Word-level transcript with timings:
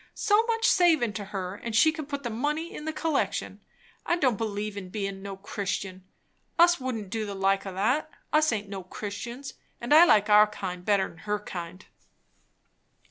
So 0.15 0.41
much 0.47 0.65
savin' 0.67 1.13
to 1.13 1.25
her, 1.25 1.53
and 1.53 1.75
she 1.75 1.91
can 1.91 2.07
put 2.07 2.23
the 2.23 2.31
money 2.31 2.73
in 2.73 2.85
the 2.85 2.91
collection. 2.91 3.61
I 4.03 4.15
don't 4.15 4.35
believe 4.35 4.75
in 4.75 4.89
bein' 4.89 5.21
no 5.21 5.37
Christian! 5.37 6.05
Us 6.57 6.79
wouldn't 6.79 7.11
do 7.11 7.23
the 7.27 7.35
like 7.35 7.67
o' 7.67 7.73
that, 7.75 8.05
and 8.07 8.15
us 8.39 8.51
aint 8.51 8.67
no 8.67 8.81
Christians; 8.81 9.53
and 9.79 9.93
I 9.93 10.05
like 10.05 10.27
our 10.27 10.47
kind 10.47 10.83
better 10.83 11.03
'n 11.05 11.17
her 11.17 11.37
kind." 11.37 11.85